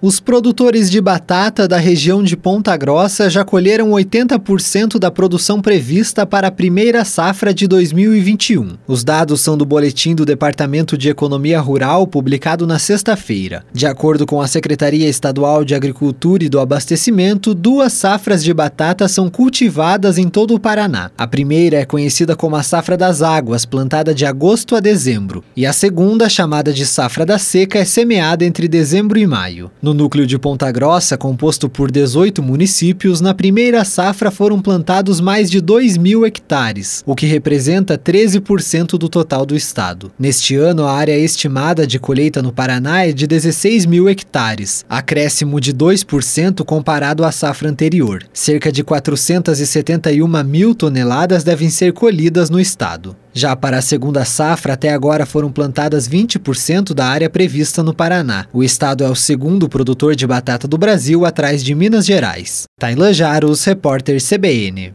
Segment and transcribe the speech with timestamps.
[0.00, 6.24] Os produtores de batata da região de Ponta Grossa já colheram 80% da produção prevista
[6.24, 8.78] para a primeira safra de 2021.
[8.86, 13.64] Os dados são do boletim do Departamento de Economia Rural, publicado na sexta-feira.
[13.72, 19.08] De acordo com a Secretaria Estadual de Agricultura e do Abastecimento, duas safras de batata
[19.08, 21.10] são cultivadas em todo o Paraná.
[21.18, 25.66] A primeira é conhecida como a safra das águas, plantada de agosto a dezembro, e
[25.66, 29.68] a segunda, chamada de safra da seca, é semeada entre dezembro e maio.
[29.88, 35.50] No núcleo de Ponta Grossa, composto por 18 municípios, na primeira safra foram plantados mais
[35.50, 40.12] de 2 mil hectares, o que representa 13% do total do estado.
[40.18, 45.58] Neste ano, a área estimada de colheita no Paraná é de 16 mil hectares, acréscimo
[45.58, 48.24] de 2% comparado à safra anterior.
[48.30, 53.16] Cerca de 471 mil toneladas devem ser colhidas no estado.
[53.32, 58.46] Já para a segunda safra, até agora foram plantadas 20% da área prevista no Paraná.
[58.52, 62.64] O estado é o segundo produtor de batata do Brasil, atrás de Minas Gerais.
[62.78, 64.86] Tailan Jaros, repórter CBN.